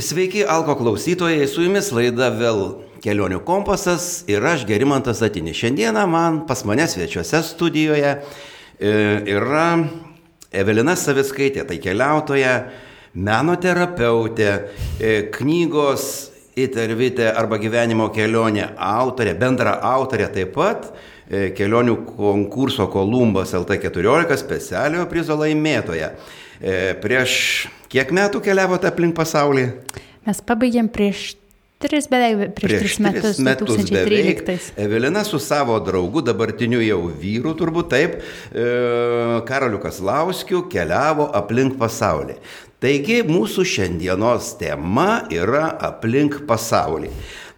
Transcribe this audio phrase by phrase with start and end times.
[0.00, 2.60] Sveiki, Alko klausytojai, su jumis laida vėl
[3.02, 5.56] Kelionių kompasas ir aš Gerimantas Atinis.
[5.58, 8.92] Šiandieną man pas mane svečiuose studijoje e,
[9.34, 9.66] yra
[10.54, 12.54] Evelina Saviskaitė, tai keliautoja,
[13.14, 14.50] meno terapeutė,
[15.00, 16.08] e, knygos
[16.58, 25.06] Įtervitė arba gyvenimo kelionė autorė, bendra autorė taip pat e, kelionių konkurso Kolumbas LT14 specialiojo
[25.10, 26.12] prizo laimėtoja.
[26.58, 27.32] Prieš
[27.92, 29.68] kiek metų keliavote aplink pasaulį?
[30.26, 31.36] Mes pabaigėm prieš
[31.78, 33.92] Tris beveik prieš, prieš tris metus, metus 2013.
[33.94, 38.16] Beveik, Evelina su savo draugu, dabartiniu jau vyru turbūt taip,
[38.50, 38.64] e,
[39.46, 42.34] Karoliu Kaslauskiu keliavo aplink pasaulį.
[42.82, 47.12] Taigi mūsų šiandienos tema yra aplink pasaulį.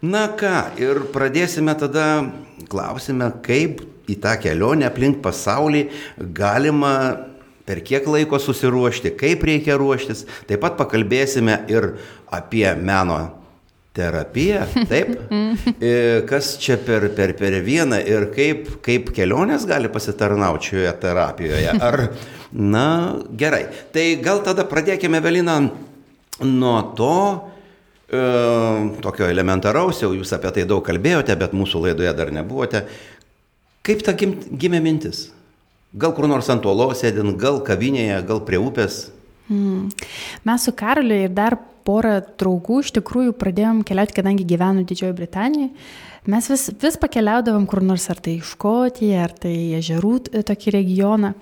[0.05, 2.05] Na ką, ir pradėsime tada,
[2.69, 5.87] klausime, kaip į tą kelionę aplink pasaulį
[6.37, 6.93] galima
[7.71, 10.25] per kiek laiko susiruošti, kaip reikia ruoštis.
[10.49, 11.93] Taip pat pakalbėsime ir
[12.35, 13.21] apie meno
[13.95, 15.13] terapija, taip?
[16.29, 21.73] Kas čia per, per, per vieną ir kaip, kaip kelionės gali pasitarnauti šioje terapijoje?
[21.79, 22.05] Ar,
[22.51, 22.85] na,
[23.39, 23.65] gerai.
[23.95, 25.57] Tai gal tada pradėkime, Velina,
[26.43, 27.17] nuo to,
[28.07, 28.23] e,
[29.03, 32.83] tokio elementaraus, jau jūs apie tai daug kalbėjote, bet mūsų laidoje dar nebuvote.
[33.87, 35.29] Kaip ta gim, gimė mintis?
[35.91, 39.09] Gal kur nors ant uolos sėdint, gal kavinėje, gal prie upės?
[39.51, 39.89] Mm.
[40.47, 45.73] Mes su Karoliu ir dar porą draugų iš tikrųjų pradėjom keliauti, kadangi gyvenu Didžiojo Britanijoje.
[46.31, 50.13] Mes vis, vis pakeliaudavom kur nors, ar tai iš Škotiją, ar tai ežerų
[50.47, 51.33] tokį regioną.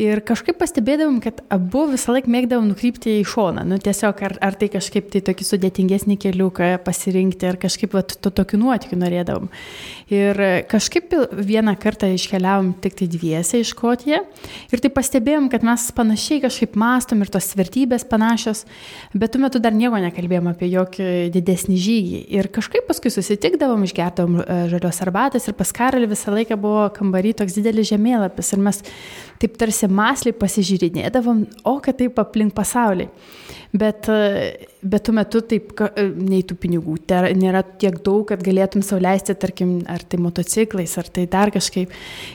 [0.00, 3.66] Ir kažkaip pastebėdavom, kad abu visą laiką mėgdavom nukrypti į šoną.
[3.68, 8.32] Nu, tiesiog ar, ar tai kažkaip tai tokį sudėtingesnį keliuką pasirinkti, ar kažkaip va, to
[8.32, 9.50] tokių nuotikių norėdavom.
[10.08, 14.22] Ir kažkaip vieną kartą iškeliavom tik tai dviese iš Škotiją.
[14.72, 18.64] Ir tai pastebėjom, kad mes panašiai kažkaip mastom ir tos vertybės panašios,
[19.12, 22.22] bet tuo metu dar nieko nekalbėjom apie jokį didesnį žygį.
[22.40, 27.36] Ir kažkaip paskui susitikdavom, išgerdavom e, žalios arbatas ir pas Karalį visą laiką buvo kambarį
[27.42, 28.54] toks didelis žemėlapis.
[28.56, 28.82] Ir mes
[29.40, 33.08] taip tarsi masliai pasižiūrinėdavom, o kad taip aplink pasaulį.
[33.70, 34.08] Bet,
[34.82, 35.68] bet tuo metu taip,
[36.18, 41.06] nei tų pinigų ter, nėra tiek daug, kad galėtum sauliaisti, tarkim, ar tai motociklais, ar
[41.06, 41.92] tai dar kažkaip.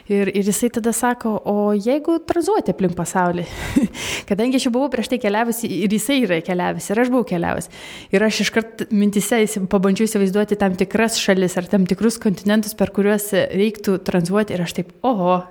[0.07, 3.43] Ir, ir jisai tada sako, o jeigu tranzuoti aplink pasaulį,
[4.29, 7.67] kadangi aš jau buvau prieš tai keliavęs ir jisai yra keliavęs, ir aš buvau keliavęs.
[8.15, 13.33] Ir aš iškart mintise pabandžiau įsivaizduoti tam tikras šalis ar tam tikrus kontinentus, per kuriuos
[13.51, 14.55] reiktų tranzuoti.
[14.55, 15.41] Ir aš taip, oho,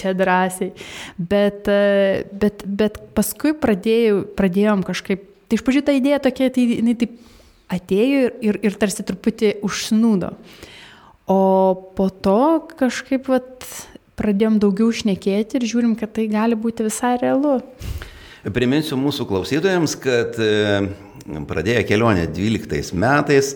[0.00, 0.72] čia drąsiai.
[1.18, 6.66] Bet, e, bet, bet paskui pradėjau, pradėjom kažkaip, tai iš pradžių ta idėja tokia, tai
[6.78, 7.16] jinai taip
[7.70, 10.34] atėjo ir, ir, ir tarsi truputį užsnūdo.
[11.30, 11.40] O
[11.94, 13.66] po to kažkaip vat,
[14.18, 17.60] pradėjom daugiau šnekėti ir žiūrim, kad tai gali būti visai realu.
[18.40, 20.88] Priminsiu mūsų klausytojams, kad e,
[21.48, 23.54] pradėję kelionę 12 metais,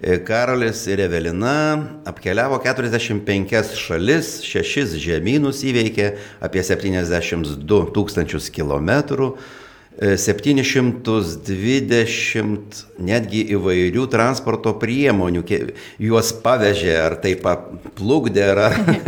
[0.00, 1.76] Karolis ir Evelina
[2.08, 6.06] apkeliavo 45 šalis, 6 žemynus įveikė,
[6.40, 9.34] apie 72 tūkstančius kilometrų
[10.00, 15.42] 720 netgi įvairių transporto priemonių,
[16.00, 18.60] juos pavežė, ar tai paplukdė, ar...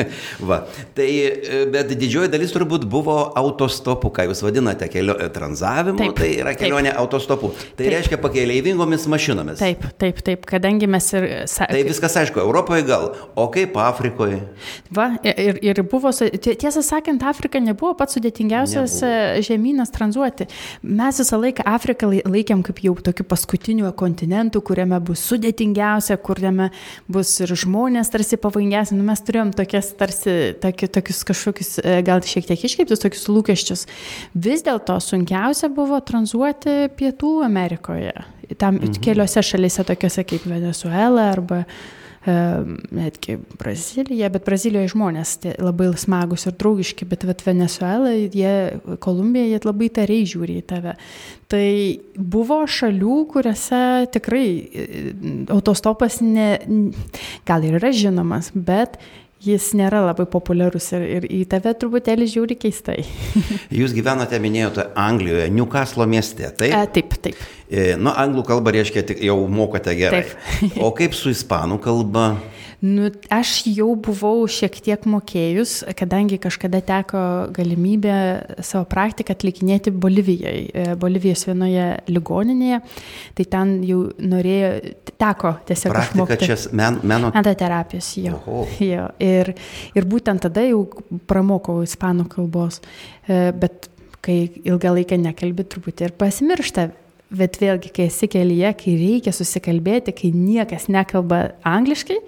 [0.48, 0.58] Va.
[0.96, 6.16] Tai, e, bet didžioji dalis turbūt buvo autostopų, ką jūs vadinate, kelio, e, tranzavimu, taip,
[6.20, 7.00] tai yra kelionė taip.
[7.04, 7.52] autostopų.
[7.56, 7.92] Tai taip.
[7.96, 9.58] reiškia pakeleivingomis mašinomis.
[9.62, 11.28] Taip, taip, taip, kadangi mes ir...
[11.62, 14.42] Tai viskas aišku, Europoje gal, o kaip Afrikoje?
[14.92, 19.40] Va, ir, ir buvo, tiesą sakant, Afrika nebuvo pats sudėtingiausias nebuvo.
[19.40, 20.48] E, žemynas tranzuoti.
[20.82, 26.70] Mes visą laiką Afriką laikėm kaip jau tokiu paskutiniu kontinentu, kuriame bus sudėtingiausia, kuriame
[27.06, 28.96] bus ir žmonės tarsi pavojingiausia.
[28.98, 33.86] Nu, mes turėjom tokias tarsi, toki, tokius kažkokius, e, gal šiek tiek iškreiptus, tokius lūkesčius.
[34.34, 38.14] Vis dėlto sunkiausia buvo tranzuoti Pietų Amerikoje.
[38.58, 38.98] Tam mhm.
[39.04, 41.62] keliose šalise, tokiuose kaip Venezuela arba
[42.26, 48.54] netgi Brazilija, bet Brazilijoje žmonės labai smagus ir draugiški, bet vat, Venezuela, jie,
[49.02, 50.94] Kolumbija, jie labai tariai žiūri į tave.
[51.50, 51.66] Tai
[52.16, 53.82] buvo šalių, kuriuose
[54.14, 54.46] tikrai
[55.52, 56.52] autostopas ne,
[57.48, 59.00] gal ir yra žinomas, bet
[59.42, 63.00] jis nėra labai populiarus ir, ir į tave truputėlį žiūri keistai.
[63.80, 66.74] Jūs gyvenate, minėjote, Anglijoje, Newcastle mieste, taip?
[66.78, 67.38] A, taip, taip.
[67.68, 70.24] E, nu, anglų kalbą reiškia, jau mokate gerai.
[70.28, 70.78] Taip.
[70.86, 72.26] o kaip su ispanų kalba?
[72.82, 77.20] Nu, aš jau buvau šiek tiek mokėjus, kadangi kažkada teko
[77.54, 78.14] galimybė
[78.58, 82.80] savo praktiką atlikinėti Bolivijoje, Bolivijos vienoje ligoninėje,
[83.38, 84.72] tai ten jau norėjo,
[85.14, 86.48] teko tiesiog Praktika išmokti.
[86.50, 87.30] Čia men, meno...
[87.36, 88.42] Metaterapijos, jo.
[88.82, 89.06] jo.
[89.22, 89.52] Ir,
[89.94, 90.82] ir būtent tada jau
[91.30, 92.80] pramokau ispanų kalbos,
[93.28, 93.92] e, bet
[94.26, 96.90] kai ilgą laiką nekalbi, truputį ir pasimiršta
[97.36, 102.18] bet vėlgi, kai esi kelyje, kai reikia susikalbėti, kai niekas nekalba angliškai,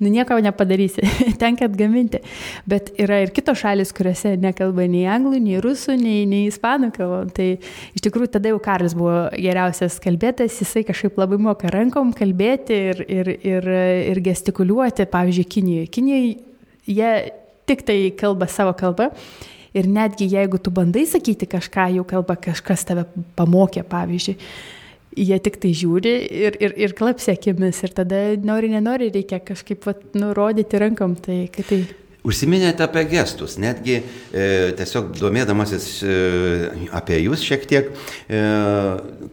[0.00, 1.04] nu nieko nepadarysi,
[1.42, 2.22] tenka atgaminti.
[2.68, 7.22] Bet yra ir kitos šalis, kuriuose nekalba nei anglų, nei rusų, nei, nei ispanų kalbą.
[7.36, 7.48] Tai
[7.96, 13.04] iš tikrųjų tada jau Karlis buvo geriausias kalbėtas, jisai kažkaip labai moka rankom kalbėti ir,
[13.08, 13.70] ir, ir,
[14.14, 15.92] ir gestikuliuoti, pavyzdžiui, Kinijoje.
[15.92, 16.34] Kinijoje
[16.90, 17.14] jie
[17.68, 19.10] tik tai kalba savo kalbą.
[19.76, 23.04] Ir netgi jeigu tu bandai sakyti kažką, jau kalba kažkas tave
[23.38, 24.34] pamokė, pavyzdžiui,
[25.20, 26.14] jie tik tai žiūri
[26.48, 31.44] ir, ir, ir klapsi akimis ir tada nori, nenori reikia kažkaip vat, nurodyti rankom, tai
[31.54, 31.84] tai
[32.20, 36.16] Užsiminėte apie gestus, netgi e, tiesiog domėdamasis e,
[36.92, 37.86] apie jūs šiek tiek,
[38.28, 38.40] e,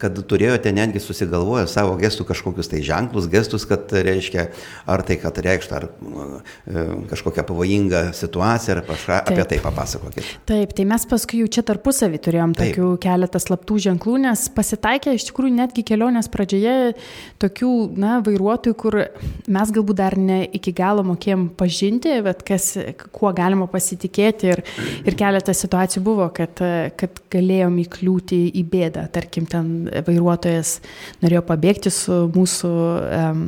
[0.00, 4.46] kad turėjote netgi susigalvoję savo gestų kažkokius tai ženklus, gestus, kad reiškia,
[4.88, 10.32] ar tai, kad reikštų, ar e, kažkokią pavojingą situaciją, ar kažką apie tai papasakokit.
[10.48, 12.72] Taip, tai mes paskui jau čia tarpusavį turėjom Taip.
[12.72, 16.96] tokių keletą slaptų ženklų, nes pasitaikė iš tikrųjų netgi kelionės pradžioje
[17.44, 19.00] tokių, na, vairuotojų, kur
[19.44, 22.77] mes galbūt dar ne iki galo mokėjom pažinti, bet kas
[23.14, 24.62] kuo galima pasitikėti ir,
[25.04, 26.60] ir keletą situacijų buvo, kad,
[26.98, 29.08] kad galėjom įkliūti į bėdą.
[29.14, 30.78] Tarkim, ten vairuotojas
[31.22, 33.44] norėjo pabėgti su mūsų um,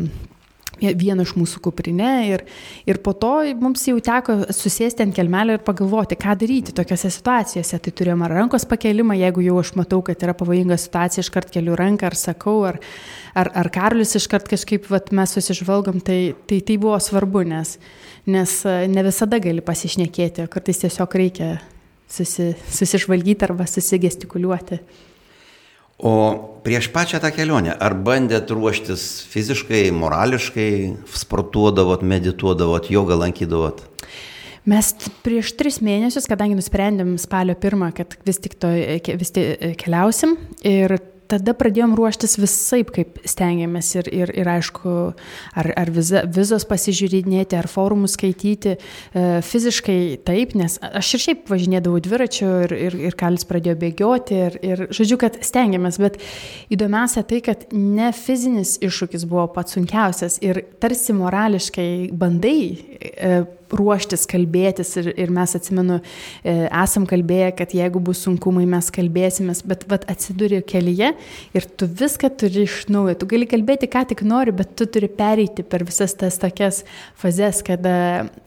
[0.81, 2.45] vienu iš mūsų kuprinė ir,
[2.89, 7.81] ir po to mums jau teko susėsti ant kelmelio ir pagalvoti, ką daryti tokiuose situacijose.
[7.81, 11.77] Tai turėjom ar rankos pakelimą, jeigu jau aš matau, kad yra pavojinga situacija, iškart keliu
[11.79, 12.81] ranką ar sakau, ar,
[13.35, 17.77] ar, ar Karolis iškart kažkaip vat, mes susižvalgom, tai, tai tai buvo svarbu, nes,
[18.31, 21.53] nes e, ne visada gali pasišnekėti, kartais tiesiog reikia
[22.11, 24.81] susi, susižvalgyti arba susigestikuliuoti.
[26.01, 26.13] O
[26.65, 30.73] prieš pačią tą kelionę, ar bandėt ruoštis fiziškai, morališkai,
[31.13, 33.85] sportuodavot, medituodavot, jogą lankydavot?
[34.69, 34.91] Mes
[35.25, 38.73] prieš tris mėnesius, kadangi nusprendėm spalio pirmą, kad vis tik, to,
[39.21, 40.37] vis tik keliausim
[40.69, 40.99] ir
[41.31, 44.95] tada pradėjom ruoštis visaip, kaip stengiamės ir, ir, ir aišku,
[45.61, 51.53] ar, ar viza, vizos pasižiūrinėti, ar forumus skaityti, e, fiziškai taip, nes aš ir šiaip
[51.53, 56.19] važinėdavau dviračiu ir, ir, ir kalis pradėjo bėgioti ir, ir žodžiu, kad stengiamės, bet
[56.73, 63.33] įdomiausia tai, kad ne fizinis iššūkis buvo pats sunkiausias ir tarsi morališkai bandai e,
[63.77, 66.01] ruoštis kalbėtis ir, ir mes atsimenu,
[66.43, 71.13] e, esam kalbėję, kad jeigu bus sunkumai, mes kalbėsimės, bet vat, atsiduri kelyje
[71.57, 73.17] ir tu viską turi iš naujo.
[73.21, 76.83] Tu gali kalbėti, ką tik nori, bet tu turi pereiti per visas tas tokias
[77.19, 77.95] fazes, kada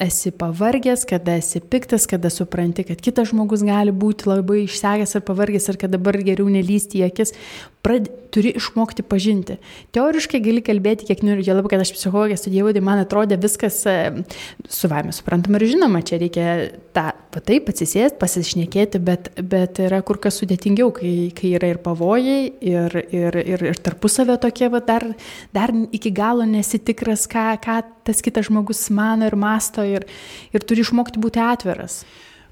[0.04, 5.28] esi pavargęs, kada esi piktas, kada supranti, kad kitas žmogus gali būti labai išsekęs ir
[5.28, 7.36] pavargęs ir kad dabar geriau nelysti į akis
[7.84, 9.58] prad, turi išmokti pažinti.
[9.94, 13.82] Teoriškai gali kalbėti, kiek nori, jau labai, kad aš psichologija studijavau, tai man atrodė viskas
[13.90, 13.96] e,
[14.72, 16.48] su vami suprantama ir žinoma, čia reikia
[16.96, 21.82] tą, va taip, atsisėsti, pasišnekėti, bet, bet yra kur kas sudėtingiau, kai, kai yra ir
[21.84, 22.40] pavojai,
[22.74, 25.10] ir, ir, ir, ir tarpusavio tokie, va dar,
[25.54, 30.08] dar iki galo nesitikras, ką, ką tas kitas žmogus mano ir masto, ir,
[30.56, 32.06] ir turi išmokti būti atviras.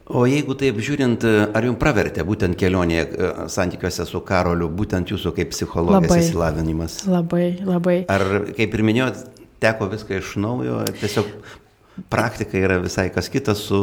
[0.10, 5.32] O jeigu taip žiūrint, ar jums pravertė būtent kelionėje e, santykiuose su Karoliu, būtent jūsų
[5.38, 6.98] kaip psichologijos labai, įsilavinimas?
[7.08, 7.98] Labai, labai.
[8.12, 8.26] Ar,
[8.58, 9.22] kaip ir minėjot,
[9.62, 11.30] teko viską iš naujo, tiesiog
[12.12, 13.80] praktika yra visai kas kitas su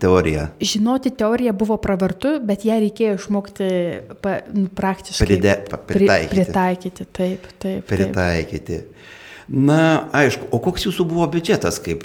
[0.00, 0.48] teorija.
[0.60, 3.68] Žinoti teoriją buvo pravartu, bet ją reikėjo išmokti
[4.22, 5.26] pa, nu, praktiškai.
[5.26, 5.54] Pride,
[5.90, 6.34] pritaikyti.
[6.36, 7.88] Pritaikyti, taip, taip.
[7.90, 8.82] Pritaikyti.
[8.84, 9.16] Taip.
[9.48, 12.02] Na, aišku, o koks jūsų buvo biudžetas, kaip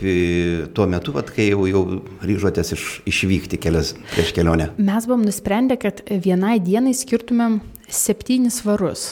[0.76, 1.82] tuo metu, vat, kai jau, jau
[2.24, 4.70] ryžotės iš, išvykti kelias prieš kelionę?
[4.80, 7.60] Mes buvom nusprendę, kad vienai dienai skirtumėm
[7.92, 9.12] septynis svarus.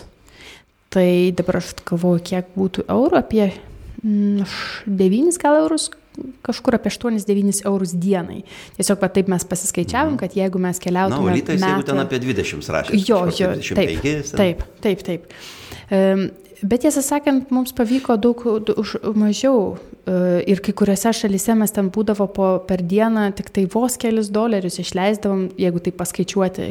[0.91, 3.49] Tai dabar aš galvoju, kiek būtų eurų, apie
[3.99, 4.47] mm,
[4.87, 5.89] devynis gal eurus,
[6.43, 8.41] kažkur apie 8-9 eurus dienai.
[8.77, 10.21] Tiesiog va, taip mes pasiskaičiavom, mhm.
[10.23, 11.19] kad jeigu mes keliautume...
[11.19, 11.73] Na, o rytais, metą...
[11.73, 13.01] jeigu ten apie 20 rašė.
[13.03, 14.39] Jo, jo, 25, taip, ten...
[14.39, 15.35] taip, taip, taip.
[15.91, 16.29] Um,
[16.61, 21.89] Bet tiesą sakant, mums pavyko daug už mažiau e, ir kai kuriuose šalyse mes ten
[21.93, 26.67] būdavo po, per dieną tik tai vos kelius dolerius išleisdavom, jeigu tai paskaičiuoti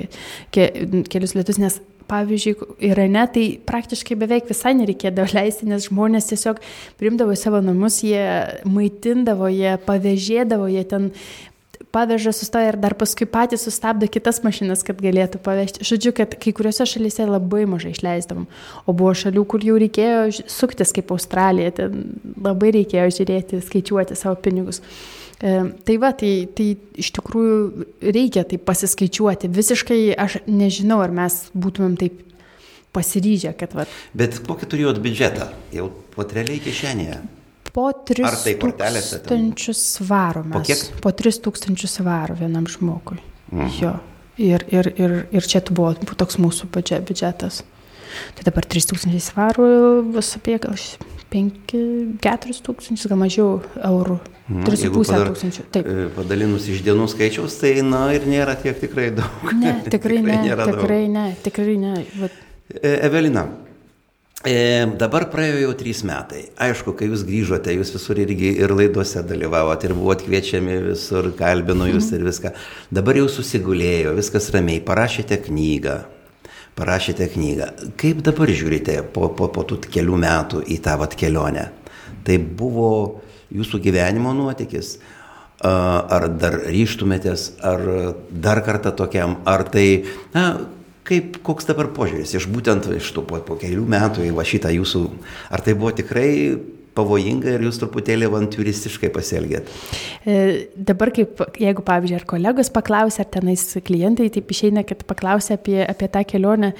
[0.54, 0.68] ke,
[1.10, 1.80] kelius lietus, nes
[2.10, 6.62] pavyzdžiui, Irane tai praktiškai beveik visai nereikėdavo leisti, nes žmonės tiesiog
[7.00, 8.24] primdavo savo namus, jie
[8.66, 11.10] maitindavo, jie pavežėdavo, jie ten
[11.92, 15.84] paveža, sustoja ir dar paskui patys sustabdo kitas mašinas, kad galėtų pavežti.
[15.86, 18.46] Žodžiu, kad kai kuriuose šalyse labai mažai išleisdavom,
[18.86, 22.04] o buvo šalių, kur jau reikėjo suktis kaip Australija, ten
[22.38, 24.82] labai reikėjo žiūrėti, skaičiuoti savo pinigus.
[25.40, 25.56] E,
[25.86, 29.50] tai va, tai, tai iš tikrųjų reikia taip pasiskaičiuoti.
[29.56, 32.22] Visiškai aš nežinau, ar mes būtumėm taip
[32.94, 33.86] pasiryžę, kad va.
[34.16, 35.50] Bet kokį turėjot biudžetą?
[35.74, 37.20] Jau pat realiai kišenėje?
[37.74, 38.24] Po 3
[38.60, 40.54] tūkstančius svarų mes.
[40.56, 40.84] Po kiek?
[41.04, 43.20] Po 3 tūkstančius svarų vienam žmogui.
[43.52, 43.76] Mhm.
[43.80, 43.94] Jo.
[44.40, 47.62] Ir, ir, ir, ir čia buvo toks mūsų biudžetas.
[48.34, 49.66] Tai dabar 3000 svarų
[50.14, 50.74] bus apie gal
[51.30, 54.18] 5-4 tūkstančius, gal mažiau eurų.
[54.50, 55.64] 3,5 tūkstančių.
[55.70, 55.86] Taip.
[55.86, 59.52] e, Padalinus iš dienų skaičiaus, tai na ir nėra tiek tikrai daug.
[59.54, 60.80] Ne, tikrai ne, nėra daug.
[60.80, 61.92] tikrai ne, tikrai ne.
[62.18, 62.34] Vat,
[62.70, 63.48] E, Evelina,
[64.46, 66.46] e, dabar praėjo jau trys metai.
[66.60, 71.90] Aišku, kai jūs grįžote, jūs visur irgi ir laidose dalyvavote, ir buvot kviečiami visur, kalbinu
[71.90, 72.54] jūs ir viską.
[72.88, 75.98] Dabar jau susigulėjo, viskas ramiai, parašėte knygą.
[76.78, 77.70] Parašėte knygą.
[78.00, 81.68] Kaip dabar žiūrite po, po, po tų kelių metų į tą vat kelionę?
[82.24, 82.90] Tai buvo
[83.52, 84.96] jūsų gyvenimo nuotykis?
[85.60, 87.82] Ar dar ryštumėtės, ar
[88.32, 90.44] dar kartą tokiam, ar tai, na,
[91.10, 94.72] kaip, koks dabar požiūris iš būtent iš tų po, po kelių metų į va šitą
[94.74, 95.06] jūsų,
[95.50, 96.30] ar tai buvo tikrai
[96.96, 99.70] pavojinga ir jūs truputėlį avantūristiškai pasielgėt?
[100.26, 100.36] e,
[100.74, 105.78] dabar kaip, jeigu pavyzdžiui, ar kolegos paklausia, ar tenais klientai, taip išeina, kad paklausia apie,
[105.86, 106.72] apie tą kelionę,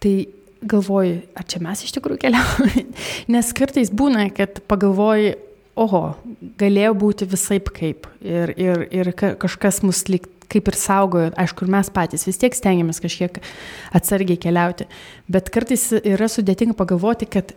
[0.00, 0.14] tai
[0.60, 2.86] galvoju, ar čia mes iš tikrųjų keliaujame.
[3.34, 5.36] Nes kartais būna, kad pagalvoji,
[5.80, 6.02] oho,
[6.60, 8.06] galėjo būti visai kaip.
[8.20, 12.40] Ir, ir, ir ka- kažkas mus lyg kaip ir saugojo, aišku, ir mes patys vis
[12.40, 13.38] tiek stengiamės kažkiek
[13.94, 14.88] atsargiai keliauti.
[15.30, 17.54] Bet kartais yra sudėtinga pagalvoti, kad,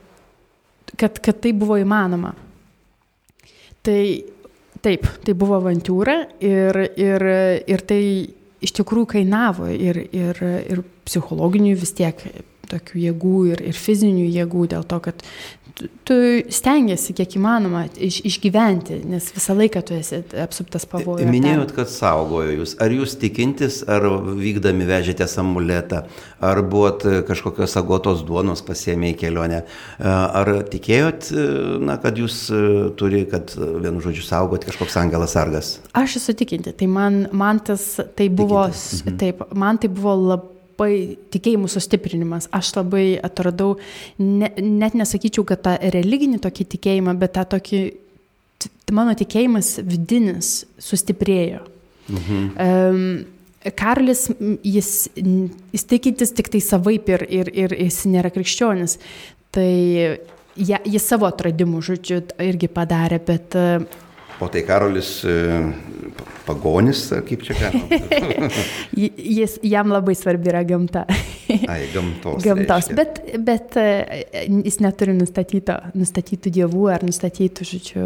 [0.94, 2.36] kad, kad tai buvo įmanoma.
[3.84, 4.00] Tai
[4.86, 7.28] taip, tai buvo avantūra ir, ir,
[7.68, 8.02] ir tai
[8.64, 12.22] iš tikrųjų kainavo ir, ir, ir psichologinių vis tiek
[12.72, 15.26] tokių jėgų ir, ir fizinių jėgų dėl to, kad
[15.76, 16.16] tu, tu
[16.54, 21.26] stengiasi kiek įmanoma iš, išgyventi, nes visą laiką tu esi apsuptas pavojų.
[21.30, 22.76] Minėjot, kad saugojo jūs.
[22.84, 24.06] Ar jūs tikintis, ar
[24.40, 26.04] vykdami vežėte amuletą,
[26.44, 29.64] ar buvot kažkokios agotos duonos pasiemė į kelionę,
[30.04, 31.32] ar tikėjot,
[31.84, 32.46] na, kad jūs
[33.00, 35.76] turi, kad vienu žodžiu saugot kažkoks angelas sargas?
[35.98, 39.22] Aš esu tikinti, tai man, man tas tai buvo, mhm.
[39.22, 42.50] taip, man tai buvo labai labai tikėjimų sustiprinimas.
[42.52, 43.78] Aš labai atradau,
[44.20, 47.84] ne, net nesakyčiau, kad tą religinį tokį tikėjimą, bet tą tokį,
[48.92, 51.64] mano tikėjimas vidinis sustiprėjo.
[52.10, 52.50] Mhm.
[52.60, 53.26] Um,
[53.80, 58.98] Karolis, m, jis, jis tikintis tik tai savaip ir, ir, ir jis nėra krikščionis.
[59.54, 59.70] Tai
[60.60, 63.86] ja, jis savo atradimų, žodžiu, irgi padarė, bet e,
[64.44, 65.34] O tai Karolis e,
[66.48, 68.00] pagonis, kaip čia galima?
[69.02, 71.06] ji- jis, jam labai svarbi yra gamta.
[71.68, 72.44] Ai, gamtos.
[72.44, 72.96] Gamtos, reiškia.
[72.98, 74.24] bet, bet e,
[74.64, 78.06] jis neturi nustatyto, nustatytų dievų ar nustatytų, žodžiu,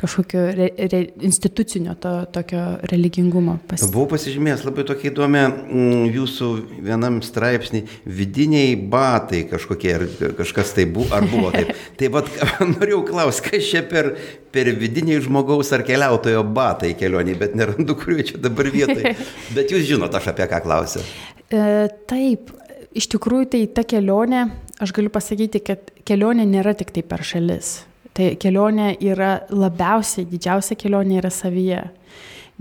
[0.00, 3.58] kažkokio re, re, institucinio to, tokio religingumo.
[3.70, 3.84] Pas...
[3.92, 6.50] Buvau pasižymėjęs labai tokį įdomią mm, jūsų
[6.82, 11.72] vienam straipsnį vidiniai batai kažkokie, ar kažkas tai buvo, ar buvo taip.
[11.98, 12.28] Tai vad,
[12.74, 14.12] norėjau klausti, kas čia per,
[14.54, 19.14] per vidiniai žmogaus ar keliautojo batai kelionį, bet nerandu, kuriuo čia dabar vietai.
[19.56, 21.04] Bet jūs žinote, aš apie ką klausiu.
[21.52, 22.52] E, taip,
[22.96, 24.46] iš tikrųjų tai ta kelionė,
[24.82, 27.82] aš galiu pasakyti, kad kelionė nėra tik tai per šalis.
[28.12, 31.86] Tai kelionė yra labiausiai, didžiausia kelionė yra savyje.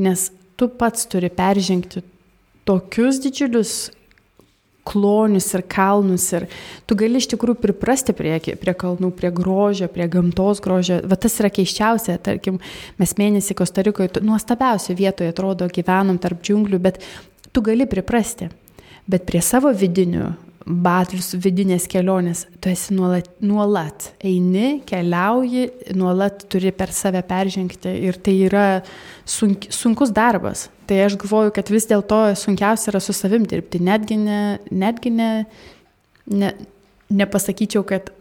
[0.01, 2.05] Nes tu pats turi peržengti
[2.67, 3.91] tokius didžiulius
[4.87, 6.47] klonius ir kalnus ir
[6.89, 11.01] tu gali iš tikrųjų priprasti prie, prie kalnų, prie grožio, prie gamtos grožio.
[11.07, 12.59] Va tas yra keiščiausia, tarkim,
[13.01, 17.01] mes mėnesį Kostarikoje, nuostabiausioje vietoje atrodo gyvenom tarp džiunglių, bet
[17.51, 18.49] tu gali priprasti.
[19.09, 20.31] Bet prie savo vidinių
[20.65, 28.19] batus, vidinės kelionės, tu esi nuolat, nuolat eini, keliauji, nuolat turi per save peržengti ir
[28.21, 28.65] tai yra
[29.25, 30.67] sunk, sunkus darbas.
[30.89, 33.81] Tai aš galvoju, kad vis dėlto sunkiausia yra su savim dirbti.
[33.83, 34.41] Netgi ne,
[34.71, 35.31] netgi ne,
[36.29, 36.53] ne,
[37.09, 38.11] nepasakyčiau, kad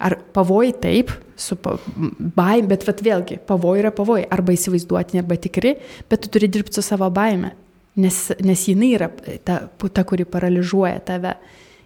[0.00, 5.74] ar pavojai taip, su baime, bet vat, vėlgi, pavojai yra pavojai, arba įsivaizduotini, arba tikri,
[6.08, 7.52] bet tu turi dirbti su savo baime,
[7.98, 9.10] nes, nes jinai yra
[9.44, 11.34] ta, ta, kuri paralyžiuoja tave.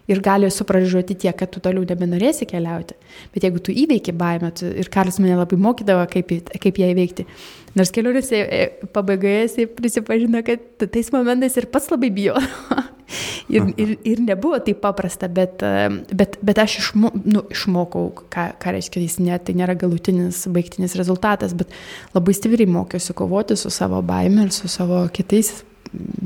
[0.05, 2.93] Ir gali suparalyžiuoti tiek, kad tu toliau nebenorėsi keliauti.
[3.33, 6.29] Bet jeigu tu įveiki baimę, tu, ir Karas mane labai mokydavo, kaip,
[6.61, 7.25] kaip ją įveikti.
[7.75, 12.37] Nors kelionėse e, pabaigoje jis prisipažino, kad tais momentais ir pats labai bijo.
[13.55, 18.51] ir, ir, ir nebuvo taip paprasta, bet, e, bet, bet aš išmo, nu, išmokau, ką,
[18.61, 21.73] ką reiškia, jis ne, tai nėra galutinis, baigtinis rezultatas, bet
[22.13, 25.55] labai stipriai mokiausi kovoti su savo baime ir su savo kitais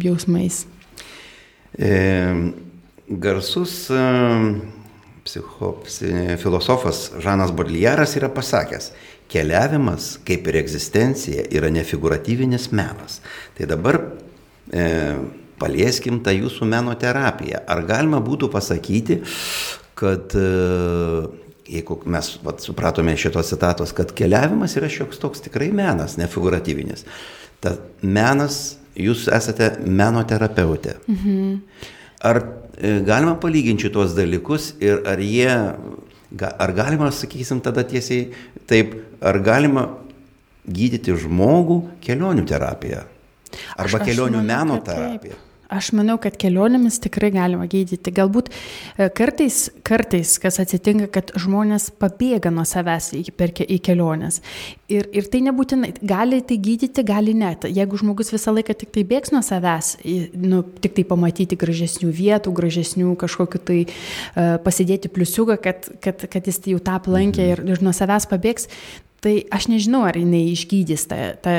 [0.01, 0.65] jausmais.
[1.77, 1.91] E,
[3.09, 4.03] garsus e,
[5.23, 8.91] psicho, psi- filosofas Žanas Bodliaras yra pasakęs,
[9.29, 13.19] keliavimas kaip ir egzistencija yra nefiguratyvinis menas.
[13.57, 14.01] Tai dabar
[14.73, 14.87] e,
[15.59, 17.61] palieskim tą jūsų meno terapiją.
[17.69, 19.19] Ar galima būtų pasakyti,
[19.99, 20.47] kad e,
[21.69, 27.05] jeigu mes vat, supratome šitos citatos, kad keliavimas yra šioks toks tikrai menas, nefiguratyvinis.
[27.61, 30.97] Ta menas, jūs esate meno terapeutė.
[31.07, 31.57] Mhm.
[32.29, 35.49] Ar e, galima palyginti tuos dalykus ir ar jie,
[36.49, 38.29] ar galima, sakysim, tada tiesiai
[38.67, 39.87] taip, ar galima
[40.67, 43.05] gydyti žmogų kelionių terapiją?
[43.79, 45.37] Arba aš, kelionių aš meno terapija?
[45.37, 45.48] Taip.
[45.69, 48.09] Aš manau, kad kelionėmis tikrai galima gydyti.
[48.15, 54.39] Galbūt e, kartais, kartais kas atsitinka, kad žmonės pabėga nuo savęs į, per, į keliones.
[54.89, 57.67] Ir, ir tai nebūtinai, gali tai gydyti, gali net.
[57.69, 59.91] Jeigu žmogus visą laiką tik tai bėgs nuo savęs,
[60.41, 66.49] nu, tik tai pamatyti gražesnių vietų, gražesnių kažkokiu tai uh, pasidėti pliusiuką, kad, kad, kad
[66.49, 68.65] jis jau tą aplankė ir, ir nuo savęs pabėgs,
[69.19, 71.55] Tai aš nežinau, ar jinai išgydys tą, tą,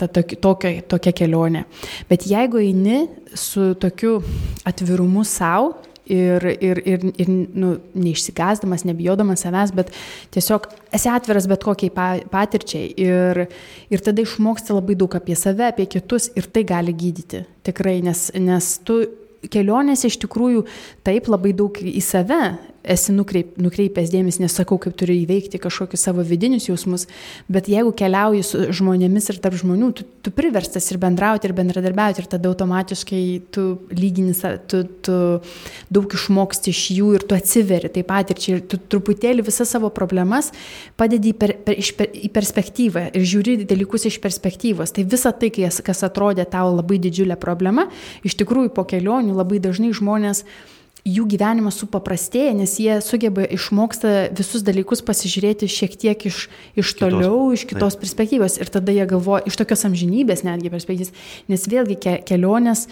[0.00, 0.08] tą
[0.40, 1.64] tokią, tokią kelionę.
[2.08, 4.20] Bet jeigu eini su tokiu
[4.64, 5.74] atvirumu savo
[6.08, 9.92] ir, ir, ir, ir nu, neišsigazdamas, nebijodamas savęs, bet
[10.34, 11.92] tiesiog esi atviras bet kokiai
[12.32, 13.44] patirčiai ir,
[13.92, 17.44] ir tada išmoksti labai daug apie save, apie kitus ir tai gali gydyti.
[17.68, 19.02] Tikrai, nes, nes tu
[19.52, 20.66] kelionėse iš tikrųjų
[21.06, 22.42] taip labai daug į save
[22.82, 27.06] esi nukreip, nukreipęs dėmesį, nesakau, kaip turi įveikti kažkokius savo vidinius jausmus,
[27.52, 32.24] bet jeigu keliauji su žmonėmis ir tarp žmonių, tu, tu priverstas ir bendrauti, ir bendradarbiauti,
[32.24, 33.22] ir tada automatiškai
[33.54, 35.18] tu lyginis, tu, tu
[35.92, 39.70] daug išmoksti iš jų ir tu atsiveri taip pat ir čia ir tu truputėlį visas
[39.72, 40.50] savo problemas
[40.98, 44.94] padedi per, per, per, į perspektyvą ir žiūri dalykus iš perspektyvos.
[44.94, 47.88] Tai visa tai, kas atrodė tau labai didžiulė problema,
[48.26, 50.44] iš tikrųjų po kelionių labai dažnai žmonės
[51.08, 56.44] jų gyvenimas supaprastėja, nes jie sugeba išmoksta visus dalykus pasižiūrėti šiek tiek iš,
[56.78, 58.04] iš toliau, kitos, iš kitos taip.
[58.04, 58.60] perspektyvos.
[58.62, 61.10] Ir tada jie galvoja, iš tokios amžinybės netgi perspektyvos,
[61.50, 62.86] nes vėlgi ke, kelionės.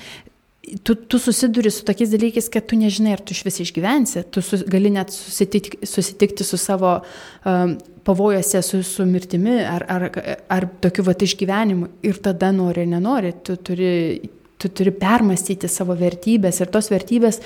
[0.87, 4.43] Tu, tu susiduri su tokiais dalykais, kad tu nežinai, ar tu iš vis išgyvensi, tu
[4.45, 10.07] su, gali net susitik, susitikti su savo um, pavojose, su, su mirtimi ar, ar,
[10.53, 14.21] ar tokiu vat išgyvenimu ir tada nori ar nenori, tu turi,
[14.61, 17.41] tu turi permastyti savo vertybės ir tos vertybės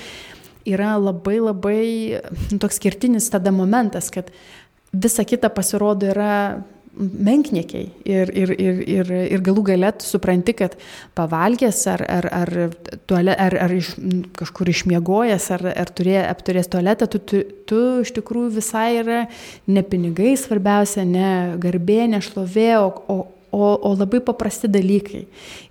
[0.65, 1.81] yra labai labai
[2.51, 4.31] nu, toks skirtinis tada momentas, kad
[4.95, 6.63] visa kita pasirodo yra
[6.95, 10.77] menkniekiai ir, ir, ir, ir, ir galų galėt supranti, kad
[11.19, 12.53] pavalgęs ar, ar, ar,
[13.11, 13.95] tuale, ar, ar iš,
[14.39, 19.25] kažkur išmiegojęs ar, ar turė, apturės tualetą, tu, tu, tu iš tikrųjų visai yra
[19.67, 21.31] ne pinigai svarbiausia, ne
[21.63, 23.19] garbė, ne šlovė, o, o,
[23.75, 25.25] o, labai paprasti dalykai.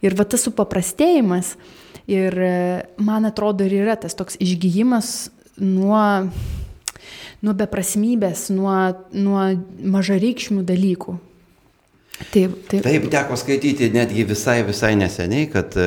[0.03, 1.55] Ir va tas supaprastėjimas,
[2.11, 2.53] Ir e,
[2.99, 5.31] man atrodo ir yra tas toks išgyjimas
[5.63, 6.29] nuo,
[7.43, 8.75] nuo beprasmybės, nuo,
[9.15, 9.45] nuo
[9.95, 11.15] mažareikšmių dalykų.
[12.13, 12.83] Taip, taip.
[12.85, 15.85] taip, teko skaityti netgi visai, visai neseniai, kad e,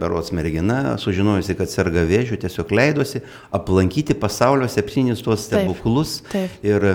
[0.00, 3.20] berots mergina, sužinojusi, kad serga vėžiu, tiesiog leidosi
[3.54, 6.22] aplankyti pasaulio septynis tuos stebuklus.
[6.30, 6.64] Taip, taip.
[6.64, 6.86] Ir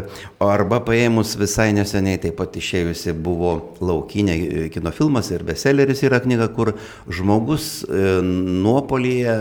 [0.41, 3.53] arba paėmus visai neseniai, taip pat išėjusi buvo
[3.85, 6.73] laukinė e, kino filmas ir bestselleris yra knyga, kur
[7.05, 8.15] žmogus e,
[8.65, 9.37] nuopolyje,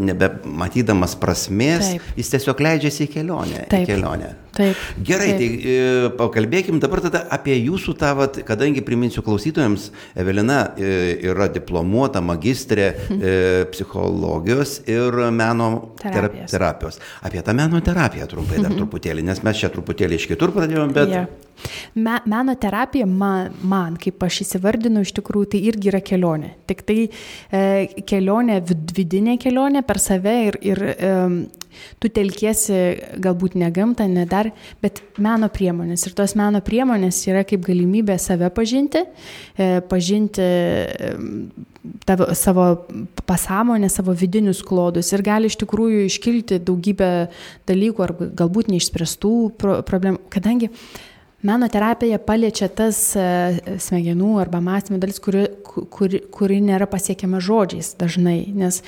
[0.00, 2.08] nebematydamas prasmės, taip.
[2.16, 3.66] jis tiesiog leidžiasi į kelionę.
[3.68, 3.84] Taip.
[3.84, 4.32] Į kelionę.
[4.52, 4.76] Taip.
[5.00, 5.38] Gerai, taip.
[5.62, 9.88] tai e, pakalbėkim dabar tada apie jūsų tą, vat, kadangi priminsiu klausytojams,
[10.18, 10.90] Evelina e,
[11.30, 13.36] yra diplomuota magistrė e,
[13.72, 15.70] psichologijos ir meno
[16.02, 16.52] terapijos.
[16.52, 17.00] terapijos.
[17.24, 18.82] Apie tą meno terapiją trumpai dar mhm.
[18.82, 21.16] truputėlį, nes mes čia truputėlį iš kitur pradėjome, bet...
[21.16, 21.32] Yeah.
[21.94, 26.54] Me, meno terapija man, man, kaip aš įsivardinu, iš tikrųjų tai irgi yra kelionė.
[26.68, 27.62] Tik tai e,
[28.08, 31.12] kelionė, vid, vidinė kelionė per save ir, ir e,
[32.02, 32.78] tu telkiesi
[33.22, 34.50] galbūt ne gamtą, ne dar,
[34.84, 36.06] bet meno priemonės.
[36.08, 39.04] Ir tos meno priemonės yra kaip galimybė save pažinti,
[39.56, 41.12] e, pažinti e,
[42.08, 42.66] tavo, savo
[43.28, 47.12] pasąmonę, savo vidinius klodus ir gali iš tikrųjų iškilti daugybę
[47.70, 50.70] dalykų ar galbūt neišspręstų problemų, kadangi
[51.42, 53.22] Meno terapija paliečia tas e,
[53.82, 55.48] smegenų arba mąstymo dalis, kuri,
[55.90, 58.78] kuri, kuri nėra pasiekiama žodžiais dažnai, nes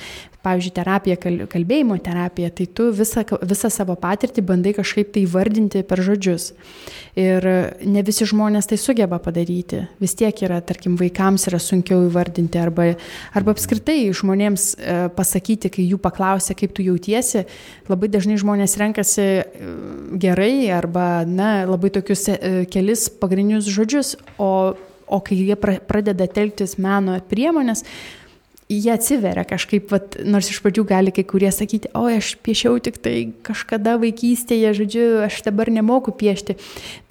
[0.45, 1.17] pavyzdžiui, terapija,
[1.49, 6.51] kalbėjimo terapija, tai tu visą, visą savo patirtį bandai kažkaip tai vardinti per žodžius.
[7.19, 7.45] Ir
[7.87, 9.85] ne visi žmonės tai sugeba padaryti.
[10.03, 12.89] Vis tiek yra, tarkim, vaikams yra sunkiau įvardinti arba,
[13.35, 17.45] arba apskritai žmonėms e, pasakyti, kai jų paklausia, kaip tu jautiesi,
[17.89, 19.45] labai dažnai žmonės renkasi e,
[20.21, 22.27] gerai arba, na, labai tokius
[22.71, 27.85] kelis pagrindinius žodžius, o, o kai jie pradeda telktis meno priemonės,
[28.69, 32.97] jie atsiveria kažkaip, vat, nors iš pradžių gali kai kurie sakyti, o aš piešiau tik
[33.03, 33.13] tai
[33.45, 36.55] kažkada vaikystėje, žodžiu, aš dabar nemoku piešti.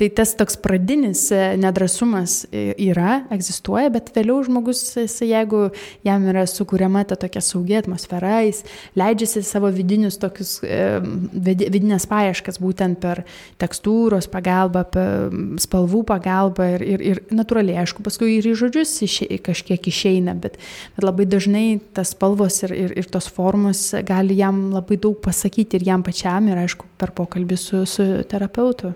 [0.00, 4.82] Tai tas toks pradinis e, nedrasumas e, yra, egzistuoja, bet vėliau žmogus,
[5.22, 5.68] jeigu
[6.06, 8.64] jam yra sukūriama ta tokia saugi atmosfera, jis
[8.98, 10.98] leidžiasi savo vidinius tokius, e,
[11.38, 13.22] vidinės paieškas būtent per
[13.62, 15.30] tekstūros pagalbą, per
[15.62, 20.58] spalvų pagalbą ir, ir, ir natūraliai, aišku, paskui ir į žodžius išė, kažkiek išeina, bet,
[20.98, 25.20] bet labai dažnai dažnai tas spalvos ir, ir, ir tos formos gali jam labai daug
[25.20, 28.94] pasakyti ir jam pačiam ir aišku per pokalbį su, su terapeutu.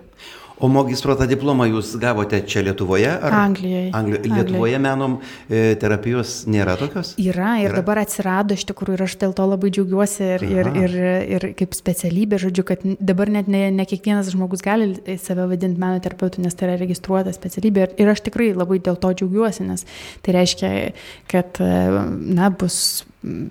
[0.59, 3.07] O magistruotą diplomą jūs gavote čia Lietuvoje?
[3.09, 3.35] Ar?
[3.45, 3.91] Anglijoje.
[3.95, 4.31] Anglijoje.
[4.33, 5.13] Lietuvoje menom
[5.47, 7.13] e, terapijos nėra tokios?
[7.21, 7.79] Yra ir Yra.
[7.79, 10.97] dabar atsirado iš tikrųjų ir aš dėl to labai džiaugiuosi ir, ir, ir,
[11.37, 14.91] ir kaip specialybė, žodžiu, kad dabar net ne, ne kiekvienas žmogus gali
[15.23, 18.99] save vadinti meno terapeutu, nes tai yra registruota specialybė ir, ir aš tikrai labai dėl
[18.99, 19.87] to džiaugiuosi, nes
[20.25, 20.73] tai reiškia,
[21.31, 21.71] kad e,
[22.35, 23.47] na, bus e,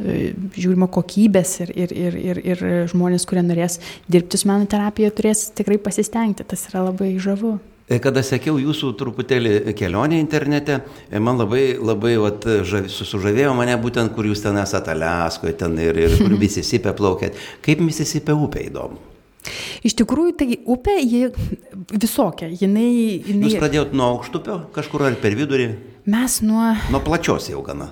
[0.00, 5.48] žiūrima kokybės ir, ir, ir, ir, ir žmonės, kurie norės dirbti su meno terapija, turės
[5.56, 7.58] tikrai pasistengti, tas yra labai žavu.
[7.90, 13.74] E, Kada sekiau jūsų truputėlį kelionę internete, e, man labai, labai vat, žav, sužavėjo mane
[13.82, 17.38] būtent, kur jūs ten esate Aliaskoje ten ir, ir kur Misisipė plaukėt.
[17.66, 19.06] Kaip Misisipė upė įdomu.
[19.88, 21.30] Iš tikrųjų, tai upė, ji
[21.96, 23.22] visokia, jinai...
[23.24, 25.70] jinai Jūs pradėjot nuo aukštupio kažkur ar per vidurį?
[26.12, 26.74] Mes nuo...
[26.92, 27.90] Nuo plačios jau gana.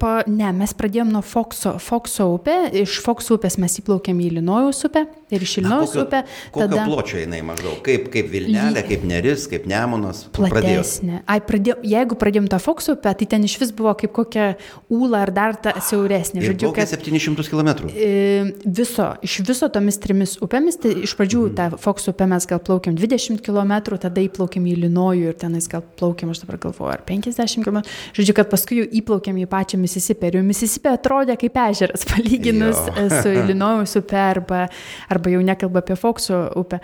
[0.00, 4.82] Pa, ne, mes pradėjom nuo Fokso, Fokso upė, iš Fokso upės mes įplaukėm į Ilinojaus
[4.88, 6.22] upę ir iš Ilinojaus upę
[6.54, 7.78] kokio tada pločio jinai maždaug?
[7.86, 10.48] Kaip, kaip Vilnelė, kaip Neris, kaip pradėjot?
[10.48, 11.22] platesnė.
[11.26, 14.48] Ai, pradėjom, jeigu pradėjom tą Fokso upę, tai ten iš vis buvo kaip kokia
[14.92, 16.42] ūla ar dar ta siauresnė.
[16.46, 17.88] Žodžiu, kad 700 km.
[18.64, 21.54] viso, iš viso tomis trimis upėmis, tai iš pradžių Mhm.
[21.56, 25.82] tą Fokso upę mes gal plaukėm 20 km, tada įplaukėm į Ilinojų ir tenais gal
[25.82, 27.82] plaukėm, aš dabar galvoju, ar 50 km.
[28.14, 32.78] Žodžiu, kad paskui jau įplaukėm į pačią Misisipę ir jau Misisipė atrodė kaip ežeras, palyginus
[32.88, 32.94] Jo.
[32.96, 34.64] e, su Ilinojaus upė arba,
[35.12, 36.82] arba jau nekalba apie Fokso upę.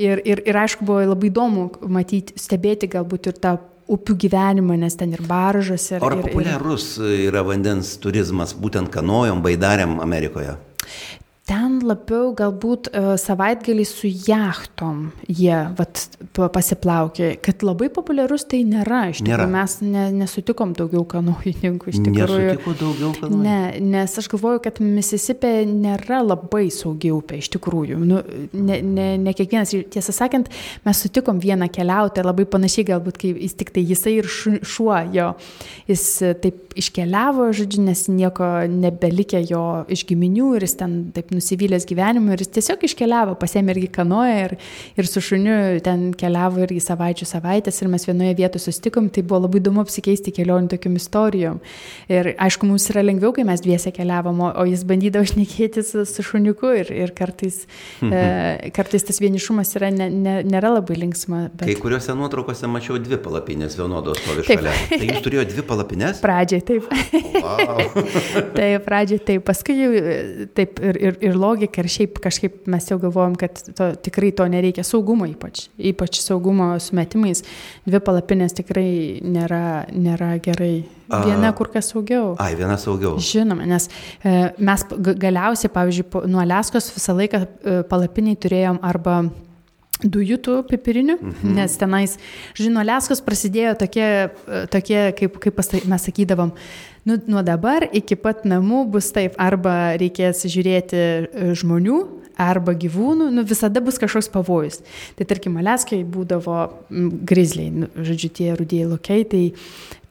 [0.00, 3.56] Ir, ir, ir aišku, buvo labai įdomu matyti, stebėti galbūt ir tą
[3.90, 5.88] upių gyvenimą, nes ten ir baržas.
[5.90, 10.54] Ir, Ar ir, ir, populiarus yra vandens turizmas būtent kanojom, baidariam Amerikoje?
[11.50, 16.04] Ten labiau galbūt e, savaitgalį su jachtom jie vat,
[16.36, 19.00] pa- pasiplaukė, kad labai populiarus tai nėra.
[19.10, 19.48] Iš Nėra.
[19.48, 21.90] tikrųjų, mes ne, nesutikom daugiau kanojininkų.
[21.90, 23.40] Iš tikrųjų, Nesutiko daugiau kanojų?
[23.42, 23.56] Ne,
[23.96, 27.98] nes aš galvoju, kad Misisipė nėra labai saugi upė, iš tikrųjų.
[27.98, 28.22] Nu,
[28.54, 30.52] ne, ne, ne kiekvienas, tiesą sakant,
[30.86, 35.00] mes sutikom vieną keliautoją, labai panašiai galbūt, kai jis tik tai jisai ir šu- šuo
[35.18, 35.32] jo,
[35.90, 36.06] jis
[36.46, 42.34] taip iškeliavo, žodžiu, nes nieko nebelikė jo iš giminių ir jis ten taip nusivylęs gyvenimu
[42.34, 44.56] ir jis tiesiog iškeliavo, pasėmė irgi kanoją ir,
[45.00, 49.46] ir su šuniu ten keliavo irgi savaičių savaitės ir mes vienoje vietoje susitikom, tai buvo
[49.46, 51.60] labai įdomu apsikeisti kelionių tokiam istorijom.
[52.12, 56.04] Ir aišku, mums yra lengviau, kai mes dviese keliavom, o, o jis bandydavo šnekėti su,
[56.08, 57.62] su šuniuku ir, ir kartais,
[58.04, 61.42] e, kartais tas vienišumas yra ne, ne, nėra labai linksma.
[61.60, 61.82] Kai Bet...
[61.82, 64.74] kuriuose nuotraukose mačiau dvi palapinės vienodos stovi šalia.
[64.90, 66.22] Tai jūs turėjote dvi palapinės?
[66.24, 66.88] Pradžiai taip.
[67.40, 67.82] Wow.
[68.56, 72.86] tai pradžiai taip, paskui jau e, taip ir, ir, ir logika, ir šiaip kažkaip mes
[72.90, 77.44] jau galvojom, kad to, tikrai to nereikia saugumo ypač, ypač saugumo sumetimais.
[77.86, 78.88] Dvi palapinės tikrai
[79.24, 80.72] nėra, nėra gerai.
[81.10, 82.34] Viena kur kas saugiau.
[82.42, 83.16] Ai, viena saugiau.
[83.18, 83.88] Žinoma, nes
[84.22, 89.22] e, mes galiausiai, pavyzdžiui, nuo Leskos visą laiką e, palapiniai turėjom arba
[90.04, 91.56] dujutų pipirinių, mhm.
[91.58, 92.16] nes tenais,
[92.58, 95.60] žinoma, Leskos prasidėjo tokie, e, tokie kaip, kaip
[95.90, 96.54] mes sakydavom,
[97.08, 102.00] nu, nuo dabar iki pat namų bus taip, arba reikės žiūrėti e, žmonių,
[102.40, 104.80] arba gyvūnų, nu, visada bus kažkoks pavojus.
[105.18, 106.62] Tai tarkim, Aleskai būdavo
[107.28, 109.42] grizliai, nu, žodžiu, tie rudieji lokiai, tai,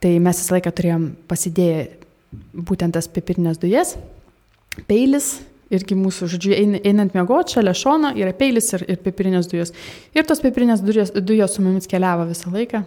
[0.04, 1.88] tai mes visą laiką turėjom pasidėję
[2.54, 3.95] būtent tas pipirinės dujas,
[4.89, 5.39] peilis,
[5.71, 9.71] irgi mūsų, žodžiu, ein- einant miegoti šalia šono yra peilis ir, ir pipirinės dujos.
[10.15, 12.84] Ir tos pipirinės dujos, dujos su mumis keliavo visą laiką.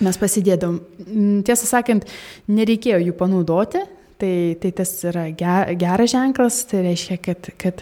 [0.00, 0.78] Mes pasidėdom.
[1.04, 2.06] Mm, Tiesą sakant,
[2.48, 3.82] nereikėjo jų panaudoti.
[4.20, 7.78] Tai, tai tas yra ge- geras ženklas, tai reiškia, kad, kad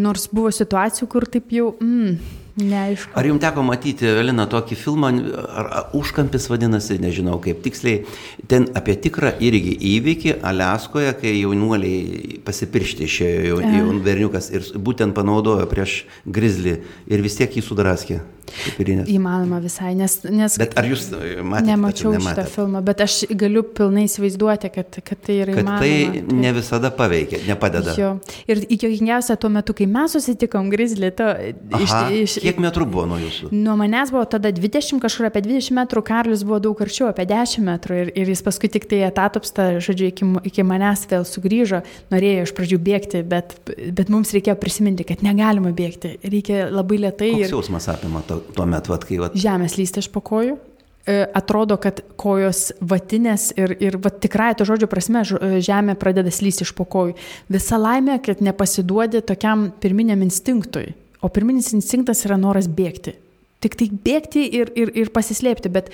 [0.00, 2.14] nors buvo situacijų, kur taip jau, mm,
[2.58, 3.12] neaišku.
[3.18, 5.10] Ar jums teko matyti, Elina, tokį filmą,
[5.40, 8.02] ar, ar užkampis vadinasi, nežinau kaip tiksliai,
[8.50, 15.16] ten apie tikrą irgi įvykį Aliaskoje, kai jaunuoliai pasipiršti išėjo jau, jau berniukas ir būtent
[15.16, 18.22] panaudojo prieš grizlį ir vis tiek jį sudraskė.
[18.52, 19.08] Pipirinės.
[19.12, 20.18] Įmanoma visai, nes...
[20.28, 21.68] nes Bet ar jūs e, matėte?
[21.70, 25.80] Nemačiau šitą filmą, bet aš galiu pilnai įsivaizduoti, kad, kad tai yra Kad įmanoma.
[25.80, 27.94] tai ne visada paveikia, nepadeda.
[27.98, 28.10] Jo.
[28.50, 31.30] Ir įjokingiausia tuo metu, kai mes susitikom Grizzly, to
[31.78, 33.50] Aha, kiek metrų buvo nuo jūsų?
[33.54, 37.64] Nuo manęs buvo tada 20, kažkur apie 20 metrų, Karlis buvo daug arčiau, apie 10
[37.66, 42.46] metrų ir, ir jis paskui tik tai atatopsta, žodžiu, iki, iki manęs vėl sugrįžo, norėjo
[42.48, 43.54] iš pradžių bėgti, bet,
[43.96, 48.31] bet mums reikėjo prisiminti, kad negalima bėgti, reikia labai lietai Koks ir jausmas apima to-
[48.56, 50.58] tuo metu, vat, kai vat, žemės lysti iš po kojų.
[51.02, 56.30] E, Atrodo, kad kojos vatinės ir, ir va, tikrai to žodžio prasme e, žemė pradeda
[56.30, 57.16] slysti iš po kojų.
[57.50, 60.92] Visa laimė, kad nepasiduodi tokiam pirminiam instinktui.
[61.22, 63.16] O pirminis instinktas yra noras bėgti.
[63.62, 65.90] Tik tai bėgti ir, ir, ir pasislėpti, bet,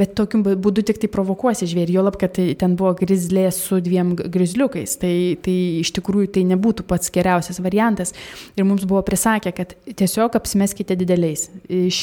[0.00, 3.78] bet tokiu būdu tik tai provokuosi žvėrį, jo lab, kad tai, ten buvo grizlė su
[3.84, 8.14] dviem grizliukais, tai, tai iš tikrųjų tai nebūtų pats geriausias variantas.
[8.58, 11.48] Ir mums buvo prisakę, kad tiesiog apsimeskite dideliais.
[11.70, 12.02] Iš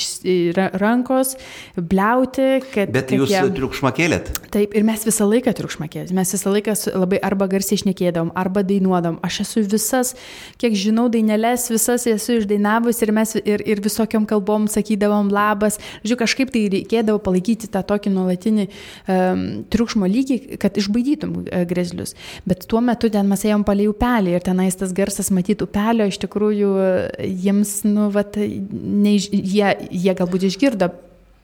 [0.79, 1.35] rankos,
[1.75, 2.93] bliauti, kad...
[2.95, 3.43] Bet jūs jie...
[3.59, 4.31] triukšmą kėlėt?
[4.53, 6.15] Taip, ir mes visą laiką triukšmą kėlėt.
[6.15, 9.19] Mes visą laiką labai arba garsiai išnekėdom, arba dainuodom.
[9.25, 10.15] Aš esu visas,
[10.61, 15.79] kiek žinau, dainelės, visas esu išdainavus ir mes ir, ir visokiam kalbom sakydavome sakydavom labas.
[16.03, 22.15] Žiūrėjau, kažkaip tai reikėdavo palaikyti tą tokį nuolatinį um, triukšmo lygį, kad išbaidytum uh, grezlius.
[22.45, 26.19] Bet tuo metu ten mes ėjom palei upelį ir tenais tas garsas matyti upelio, iš
[26.21, 26.71] tikrųjų
[27.19, 30.91] jiems, nu, vat, neiš, jie, jie galbūt išgirdo,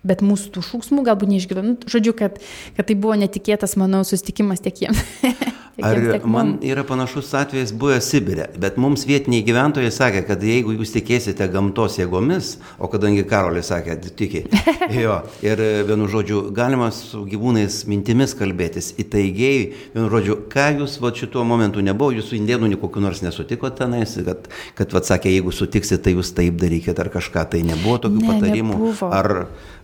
[0.05, 1.65] bet mūsų tų šūksmų galbūt neišgirdo.
[1.65, 2.37] Nu, žodžiu, kad,
[2.77, 5.05] kad tai buvo netikėtas, manau, susitikimas tiek jiems.
[5.83, 10.93] Ar man yra panašus atvejis buvęs Sibirė, bet mums vietiniai gyventojai sakė, kad jeigu jūs
[10.93, 14.45] tikėsite gamtos jėgomis, o kadangi Karolis sakė, tiki,
[15.03, 21.11] jo, ir vienu žodžiu, galima su gyvūnais mintimis kalbėtis, įtaigiai, vienu žodžiu, ką jūs va
[21.15, 24.47] šituo momentu nebuvo, jūsų indėnų kokiu nors nesutiko tenais, kad,
[24.79, 28.27] kad va sakė, jeigu sutiksit, tai jūs taip darykite ar kažką, tai nebuvo tokių ne,
[28.31, 28.79] patarimų.
[28.79, 29.11] Nebuvo.
[29.11, 29.31] Ar,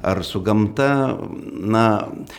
[0.01, 1.17] ar su gamta,
[1.51, 1.84] na,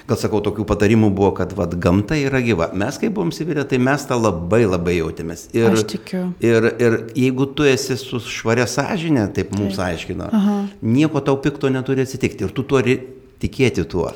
[0.09, 2.73] gal sakau, tokių patarimų buvo, kad vad gamta yra gyva.
[2.79, 5.48] Mes, kai buvom Sibirė, tai mes tą labai labai jautėmės.
[5.57, 6.22] Ir, Aš tikiu.
[6.44, 9.88] Ir, ir jeigu tu esi su švaria sąžinė, taip mums taip.
[9.88, 10.59] aiškina, Aha.
[10.87, 13.00] nieko tau pikto neturi atsitikti ir tu turi
[13.42, 14.12] tikėti tuo.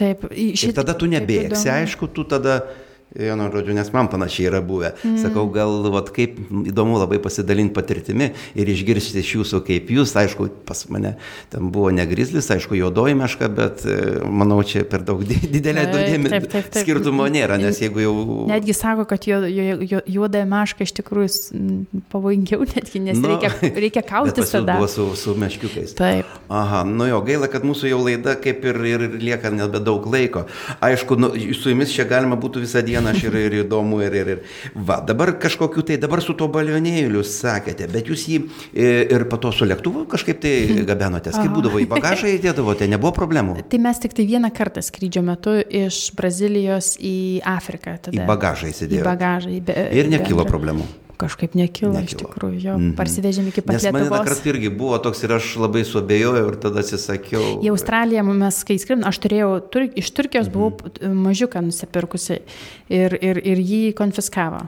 [0.00, 0.70] Taip, šit...
[0.70, 2.62] ir tada tu nebėgsi, aišku, tu tada
[3.10, 4.92] Vienu žodžiu, nes man panašiai yra buvę.
[5.02, 5.16] Mm.
[5.18, 6.36] Sakau, gal vat, kaip
[6.70, 11.16] įdomu labai pasidalinti patirtimi ir išgirsti iš jūsų, kaip jūs, aišku, pas mane
[11.50, 13.96] ten buvo ne grizlis, aišku, juodoji meška, bet e,
[14.30, 18.14] manau, čia per daug didelė dėmesio skirtumo nėra, nes jeigu jau...
[18.50, 23.50] Netgi sako, kad juodąją mešką iš tikrųjų pavojingiau netgi, nes nu, reikia,
[23.86, 24.78] reikia kautis tada.
[24.78, 25.96] Buvo su, su meškiukais.
[25.98, 26.30] Taip.
[26.46, 30.46] Aha, nu jo, gaila, kad mūsų jau laida kaip ir, ir lieka nebedaug laiko.
[30.78, 34.30] Aišku, nu, su jumis čia galima būtų visą dieną vienas ir, ir įdomu, ir, ir,
[34.34, 34.42] ir.
[34.74, 39.40] Va, dabar kažkokiu tai, dabar su to balionėliu sakėte, bet jūs jį e, ir po
[39.40, 40.54] to su lėktuvu kažkaip tai
[40.90, 43.60] gabenotės, kaip būdavo į bagažą įdėdavote, nebuvo problemų.
[43.70, 47.98] Tai mes tik tai vieną kartą skrydžio metu iš Brazilijos į Afriką.
[48.06, 48.16] Tada.
[48.16, 49.04] Į bagažą įsidėjote.
[49.04, 49.54] Į bagažą.
[49.54, 50.88] Į be, ir nekilo problemų
[51.20, 52.08] kažkaip nekilo, nekilo.
[52.08, 52.96] iš tikrųjų, jo, mm -hmm.
[52.98, 54.10] parsivežėm iki pat Nes Lietuvos.
[54.10, 57.60] Man kartą irgi buvo toks ir aš labai suabejojau ir tada atsisakiau.
[57.62, 60.70] Į Australiją mes, kai skrim, aš turėjau, tur, iš Turkijos mm -hmm.
[61.00, 62.38] buvau mažiuką nusipirkusi
[62.88, 64.66] ir, ir, ir jį konfiskavo.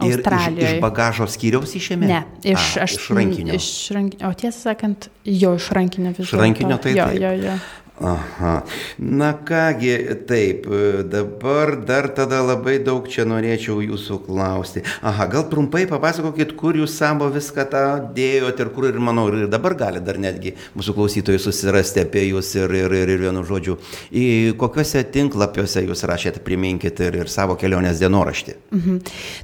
[0.00, 0.62] Australijoje.
[0.62, 2.06] Ir iš, iš bagažo skyriaus išėmė?
[2.08, 3.54] Ne, iš, A, aš, iš rankinio.
[3.54, 4.30] Iš rankinio.
[4.30, 6.36] O tiesą sakant, jo iš rankinio vis dėlto.
[6.36, 7.20] Iš rankinio tai jo, taip.
[7.20, 7.58] Jo, jo.
[8.00, 8.62] Aha.
[8.98, 10.66] Na kągi, taip,
[11.04, 14.80] dabar dar tada labai daug čia norėčiau jūsų klausti.
[15.04, 17.82] Aha, gal trumpai papasakokit, kur jūs savo viską tą
[18.16, 22.54] dėjote ir kur ir manau, ir dabar gali dar netgi mūsų klausytojai susirasti apie jūs
[22.56, 23.76] ir, ir, ir, ir vienu žodžiu.
[24.16, 24.26] Į
[24.60, 28.56] kokiuose tinklapiuose jūs rašėte, priminkit ir, ir savo kelionės dienoraštį.
[28.80, 29.00] Mhm.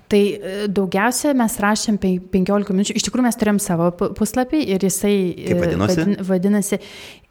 [0.09, 2.97] Tai e, daugiausia mes rašėm 15 minučių.
[2.97, 6.01] Iš tikrųjų mes turėjom savo puslapį ir jisai Kaip vadinosi?
[6.01, 6.81] vadin, vadinasi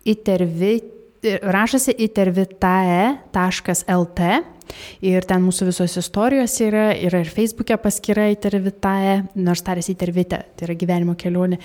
[0.06, 0.95] itervit
[1.42, 4.20] rašosi itervitae.lt
[5.06, 10.68] Ir ten mūsų visos istorijos yra, yra ir Facebook'e paskyra Intervitae, nors tarėsi Intervite, tai
[10.68, 11.60] yra gyvenimo kelionė.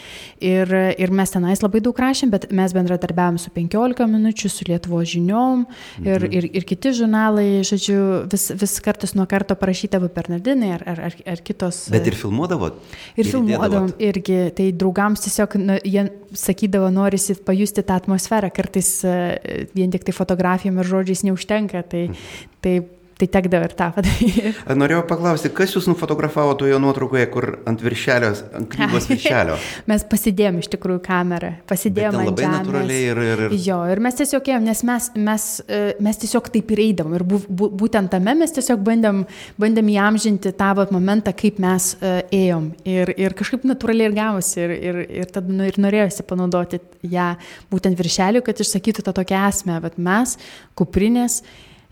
[0.44, 5.00] Ir, ir mes tenais labai daug rašėm, bet mes bendradarbiavom su 15 minučių, su Lietuvo
[5.06, 5.64] žiniom
[6.04, 6.34] ir, mhm.
[6.36, 11.18] ir, ir kiti žurnalai, žodžiu, vis, vis kartas nuo karto parašydavo Bernardinai ar, ar, ar,
[11.34, 11.86] ar kitos.
[11.92, 12.78] Bet ir filmuodavot?
[13.14, 18.92] Ir, ir filmuodavom irgi, tai draugams tiesiog, nu, jie sakydavo, norisi pajusti tą atmosferą, kartais
[19.06, 19.34] uh,
[19.76, 21.82] vien tik tai fotografijom ir žodžiais neužtenka.
[21.90, 22.48] Tai, mhm.
[22.64, 22.74] tai
[23.20, 24.52] tai tekdavo ir tą padaryti.
[24.83, 29.59] Norėjau paklausti, kas jūs nufotografavo toje nuotraukoje, kur ant viršelio, ant knygos viršelio?
[29.90, 32.56] mes pasidėjom iš tikrųjų kamerą, pasidėjom ant labai žemės.
[32.59, 33.56] natūraliai ir, ir, ir...
[33.66, 37.16] Jo, ir mes tiesiog ėjom, nes mes, mes, e, mes tiesiog taip ir eidavom.
[37.18, 39.22] Ir bu, bu, būtent tame mes tiesiog bandėm,
[39.61, 42.70] bandėm įamžinti tą vat, momentą, kaip mes uh, ėjom.
[42.88, 44.61] Ir, ir kažkaip natūraliai ir gavosi.
[44.64, 46.80] Ir, ir, ir tada nu, ir norėjosi panaudoti
[47.11, 47.33] ją
[47.72, 49.80] būtent viršeliu, kad išsakytų tą tokią esmę.
[49.85, 50.37] Bet mes,
[50.78, 51.40] kuprinės,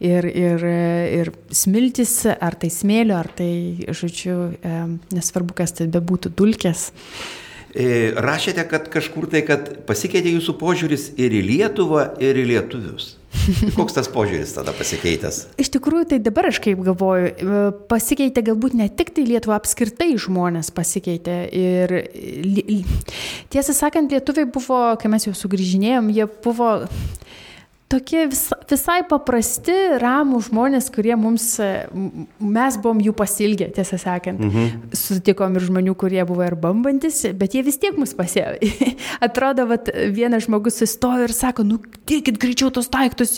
[0.01, 0.65] ir, ir,
[1.19, 3.51] ir smiltis, ar tai smėlio, ar tai,
[3.89, 4.39] žodžiu,
[5.15, 6.89] nesvarbu, kas tai bebūtų, dulkės.
[7.77, 13.13] E, rašėte, kad kažkur tai, kad pasikeitė jūsų požiūris ir į Lietuvą, ir į lietuvius.
[13.77, 15.43] Koks tas požiūris tada pasikeitęs?
[15.61, 20.15] Iš tikrųjų, tai dabar aš kaip galvoju, e, pasikeitė galbūt ne tik tai Lietuva, apskritai
[20.17, 21.37] žmonės pasikeitė.
[21.53, 21.95] Ir
[23.53, 26.73] tiesą sakant, lietuviai buvo, kai mes jau sugrįžinėjom, jie buvo
[27.89, 31.47] tokie vis, visai paprasti, ramų žmonės, kurie mums,
[32.39, 34.43] mes buvom jų pasilgę, tiesą sakant.
[34.45, 34.93] Mhm.
[34.97, 38.57] Sutikom ir žmonių, kurie buvo ir bambantis, bet jie vis tiek mus pasėjo.
[39.27, 43.37] Atrodo, kad vienas žmogus sustojo ir sako, nu, tiekit greičiau tos daiktus,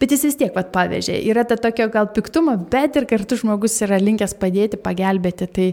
[0.00, 1.16] bet jis vis tiek vat pavežė.
[1.30, 5.48] Yra ta tokio gal piktumo, bet ir kartu žmogus yra linkęs padėti, pagelbėti.
[5.58, 5.70] Tai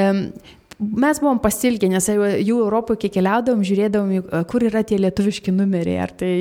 [0.00, 0.26] um,
[0.78, 6.14] mes buvom pasilgę, nes jų Europoje, kiek keliaudavom, žiūrėdavom, kur yra tie lietuviški numeriai, ar
[6.18, 6.32] tai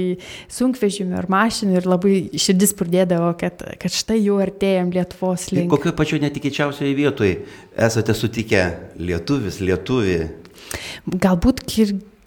[0.54, 5.72] sunkvežimių, ar mašinų ir labai širdis pradėdavo, kad, kad štai jau artėjom Lietuvos link.
[5.74, 7.36] Kokioje pačioje netikėčiausioje vietoje
[7.90, 8.66] esate sutikę
[9.02, 10.20] lietuvis, lietuvį?
[11.24, 11.66] Galbūt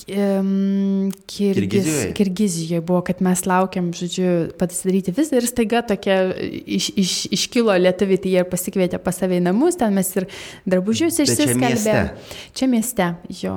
[0.07, 6.21] kir Kirgiz, Kirgizijoje buvo, kad mes laukiam, žodžiu, pasidaryti vizą ir staiga tokia
[6.63, 10.29] iš, iš, iškilo lietuviai, tai jie pasikvietė pas save į namus, ten mes ir
[10.69, 12.13] drabužius išsiskelbėm.
[12.55, 13.09] Čia mieste,
[13.43, 13.57] jo.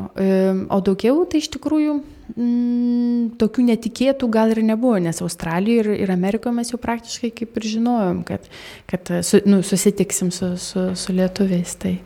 [0.73, 1.99] O daugiau tai iš tikrųjų
[2.33, 7.61] mm, tokių netikėtų gal ir nebuvo, nes Australijoje ir, ir Amerikoje mes jau praktiškai kaip
[7.61, 8.49] ir žinojom, kad,
[8.89, 11.77] kad su, nu, susitiksim su, su, su lietuviais.
[11.77, 11.99] Tai.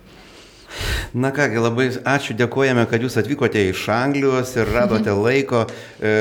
[1.13, 5.21] Na kągi, labai ačiū, dėkojame, kad jūs atvykote iš Anglijos ir radote mhm.
[5.21, 5.65] laiko
[6.01, 6.13] e,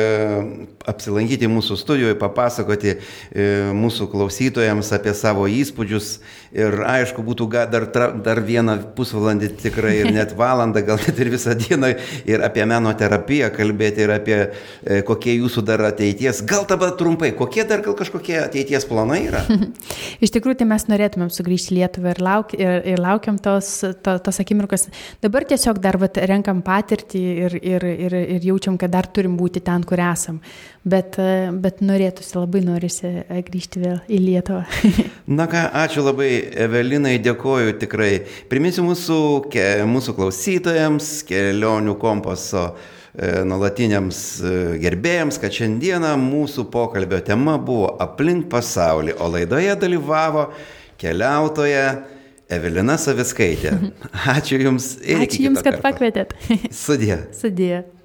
[0.89, 6.15] apsilankyti mūsų studijoje, papasakoti e, mūsų klausytojams apie savo įspūdžius.
[6.53, 7.87] Ir aišku, būtų dar,
[8.25, 11.95] dar vieną pusvalandį tikrai ir net valandą, gal net ir visą dieną
[12.29, 16.43] ir apie meno terapiją kalbėti ir apie e, kokie jūsų dar ateities.
[16.49, 19.45] Gal dabar trumpai, kokie dar gal kažkokie ateities planai yra?
[20.25, 23.71] Iš tikrųjų, tai mes norėtumėm sugrįžti į Lietuvą ir, lauk, ir, ir laukiam tos,
[24.05, 24.89] to, tos akimirkos.
[25.25, 29.63] Dabar tiesiog dar vat, renkam patirtį ir, ir, ir, ir jaučiam, kad dar turim būti
[29.65, 30.43] ten, kur esam.
[30.83, 31.15] Bet,
[31.63, 33.11] bet norėtųsi, labai norisi
[33.47, 34.65] grįžti vėl į Lietuvą.
[35.39, 36.31] Na ką, ačiū labai
[36.65, 38.25] Evelinai, dėkoju tikrai.
[38.51, 39.19] Priminsiu mūsų,
[39.53, 47.95] ke, mūsų klausytojams, kelionių kompaso e, nuolatiniams e, gerbėjams, kad šiandieną mūsų pokalbio tema buvo
[48.03, 50.49] aplink pasaulį, o laidoje dalyvavo
[50.99, 51.87] keliautoja
[52.53, 53.77] Evelina Saviskaitė.
[54.35, 55.23] Ačiū Jums ir.
[55.25, 55.87] Ačiū Jums, kad karto.
[55.87, 56.35] pakvietėt.
[56.75, 57.23] Sudė.
[57.41, 57.85] Sudė.